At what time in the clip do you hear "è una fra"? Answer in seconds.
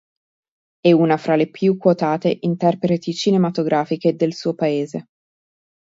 0.79-1.35